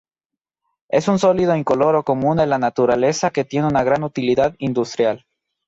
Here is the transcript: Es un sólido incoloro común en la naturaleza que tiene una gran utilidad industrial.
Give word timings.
Es 0.89 1.07
un 1.09 1.19
sólido 1.19 1.55
incoloro 1.55 2.01
común 2.03 2.39
en 2.39 2.49
la 2.49 2.57
naturaleza 2.57 3.29
que 3.29 3.45
tiene 3.45 3.67
una 3.67 3.83
gran 3.83 4.01
utilidad 4.03 4.55
industrial. 4.57 5.27